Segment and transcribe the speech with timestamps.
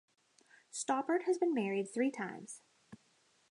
[0.73, 2.63] Stoppard has been married three times.